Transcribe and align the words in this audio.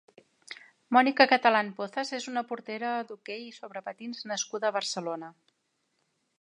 Mònica 0.95 1.27
Catalán 1.33 1.69
Pozas 1.81 2.13
és 2.19 2.25
una 2.33 2.43
portera 2.53 2.95
d’hoquei 3.11 3.45
sobre 3.61 3.87
patins 3.91 4.25
nascuda 4.33 4.73
a 4.73 4.77
Barcelona. 4.81 5.35